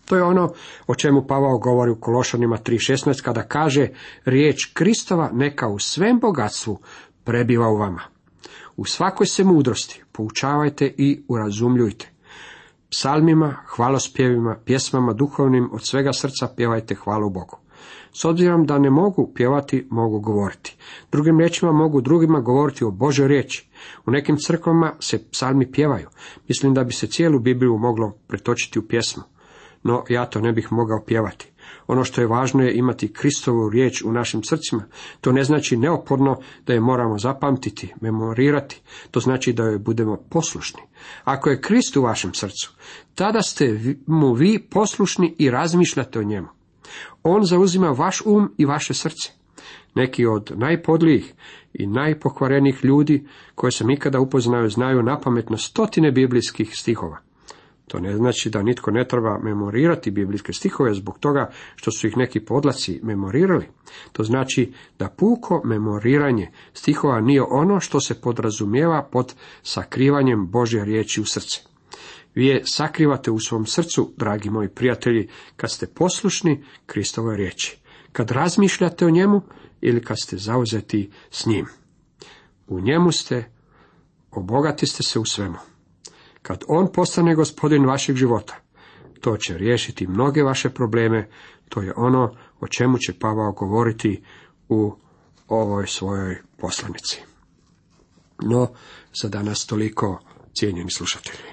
To 0.05 0.15
je 0.15 0.23
ono 0.23 0.53
o 0.87 0.95
čemu 0.95 1.27
Pavao 1.27 1.57
govori 1.57 1.91
u 1.91 1.99
Kološanima 1.99 2.57
3.16 2.57 3.21
kada 3.21 3.43
kaže 3.43 3.87
riječ 4.25 4.65
Kristova 4.73 5.29
neka 5.33 5.67
u 5.67 5.79
svem 5.79 6.19
bogatstvu 6.19 6.79
prebiva 7.23 7.69
u 7.69 7.77
vama. 7.77 8.01
U 8.77 8.85
svakoj 8.85 9.27
se 9.27 9.43
mudrosti 9.43 10.03
poučavajte 10.11 10.93
i 10.97 11.23
urazumljujte. 11.27 12.09
Psalmima, 12.89 13.55
hvalospjevima, 13.67 14.57
pjesmama 14.65 15.13
duhovnim 15.13 15.69
od 15.73 15.85
svega 15.85 16.13
srca 16.13 16.47
pjevajte 16.55 16.95
hvalu 16.95 17.29
Bogu. 17.29 17.62
S 18.13 18.25
obzirom 18.25 18.65
da 18.65 18.79
ne 18.79 18.89
mogu 18.89 19.31
pjevati, 19.35 19.87
mogu 19.89 20.19
govoriti. 20.19 20.75
Drugim 21.11 21.39
riječima 21.39 21.71
mogu 21.71 22.01
drugima 22.01 22.39
govoriti 22.39 22.83
o 22.83 22.91
Božoj 22.91 23.27
riječi. 23.27 23.69
U 24.05 24.11
nekim 24.11 24.37
crkvama 24.37 24.93
se 24.99 25.29
psalmi 25.31 25.71
pjevaju. 25.71 26.07
Mislim 26.47 26.73
da 26.73 26.83
bi 26.83 26.93
se 26.93 27.07
cijelu 27.07 27.39
Bibliju 27.39 27.77
moglo 27.77 28.13
pretočiti 28.27 28.79
u 28.79 28.87
pjesmu. 28.87 29.23
No 29.83 30.03
ja 30.09 30.25
to 30.25 30.41
ne 30.41 30.51
bih 30.51 30.67
mogao 30.71 31.03
pjevati. 31.05 31.51
Ono 31.87 32.03
što 32.03 32.21
je 32.21 32.27
važno 32.27 32.63
je 32.63 32.77
imati 32.77 33.13
Kristovu 33.13 33.69
riječ 33.69 34.01
u 34.01 34.11
našim 34.11 34.43
srcima. 34.43 34.83
To 35.21 35.31
ne 35.31 35.43
znači 35.43 35.77
neophodno 35.77 36.39
da 36.65 36.73
je 36.73 36.79
moramo 36.79 37.17
zapamtiti, 37.17 37.93
memorirati. 38.01 38.81
To 39.11 39.19
znači 39.19 39.53
da 39.53 39.63
joj 39.63 39.79
budemo 39.79 40.17
poslušni. 40.29 40.81
Ako 41.23 41.49
je 41.49 41.61
Krist 41.61 41.97
u 41.97 42.01
vašem 42.01 42.33
srcu, 42.33 42.73
tada 43.15 43.41
ste 43.41 43.95
mu 44.07 44.33
vi 44.33 44.67
poslušni 44.69 45.35
i 45.37 45.49
razmišljate 45.49 46.19
o 46.19 46.23
njemu. 46.23 46.47
On 47.23 47.43
zauzima 47.43 47.89
vaš 47.89 48.21
um 48.25 48.53
i 48.57 48.65
vaše 48.65 48.93
srce. 48.93 49.31
Neki 49.95 50.25
od 50.25 50.51
najpodlijih 50.55 51.33
i 51.73 51.87
najpokvarenijih 51.87 52.85
ljudi 52.85 53.27
koje 53.55 53.71
sam 53.71 53.89
ikada 53.89 54.19
upoznao 54.19 54.69
znaju 54.69 55.03
napametno 55.03 55.57
stotine 55.57 56.11
biblijskih 56.11 56.69
stihova. 56.73 57.17
To 57.87 57.99
ne 57.99 58.15
znači 58.15 58.49
da 58.49 58.63
nitko 58.63 58.91
ne 58.91 59.07
treba 59.07 59.39
memorirati 59.43 60.11
biblijske 60.11 60.53
stihove 60.53 60.93
zbog 60.93 61.19
toga 61.19 61.51
što 61.75 61.91
su 61.91 62.07
ih 62.07 62.17
neki 62.17 62.39
podlaci 62.39 62.99
memorirali. 63.03 63.65
To 64.11 64.23
znači 64.23 64.73
da 64.99 65.09
puko 65.09 65.61
memoriranje 65.65 66.51
stihova 66.73 67.21
nije 67.21 67.41
ono 67.41 67.79
što 67.79 67.99
se 67.99 68.21
podrazumijeva 68.21 69.09
pod 69.11 69.35
sakrivanjem 69.63 70.47
Božje 70.47 70.85
riječi 70.85 71.21
u 71.21 71.25
srce. 71.25 71.72
Vi 72.35 72.45
je 72.45 72.61
sakrivate 72.65 73.31
u 73.31 73.39
svom 73.39 73.65
srcu, 73.65 74.13
dragi 74.17 74.49
moji 74.49 74.69
prijatelji, 74.69 75.29
kad 75.55 75.71
ste 75.71 75.87
poslušni 75.87 76.63
Kristovoj 76.85 77.37
riječi, 77.37 77.77
kad 78.11 78.31
razmišljate 78.31 79.05
o 79.05 79.09
njemu 79.09 79.41
ili 79.81 80.03
kad 80.03 80.17
ste 80.19 80.37
zauzeti 80.37 81.11
s 81.31 81.45
njim. 81.45 81.65
U 82.67 82.79
njemu 82.79 83.11
ste, 83.11 83.51
obogati 84.31 84.85
ste 84.85 85.03
se 85.03 85.19
u 85.19 85.25
svemu. 85.25 85.57
Kad 86.41 86.63
on 86.67 86.91
postane 86.93 87.35
gospodin 87.35 87.85
vašeg 87.85 88.15
života, 88.15 88.55
to 89.21 89.37
će 89.37 89.57
riješiti 89.57 90.07
mnoge 90.07 90.43
vaše 90.43 90.69
probleme, 90.69 91.29
to 91.69 91.81
je 91.81 91.93
ono 91.95 92.35
o 92.59 92.67
čemu 92.67 92.97
će 92.97 93.19
Pavao 93.19 93.51
govoriti 93.51 94.23
u 94.69 94.95
ovoj 95.47 95.87
svojoj 95.87 96.41
poslanici. 96.57 97.21
No, 98.41 98.67
za 99.21 99.29
danas 99.29 99.65
toliko 99.65 100.19
cijenjeni 100.53 100.91
slušatelji. 100.91 101.52